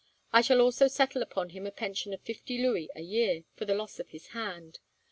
[0.33, 3.75] I shall also settle upon him a pension of fifty louis a year, for the
[3.75, 4.79] loss of his hand.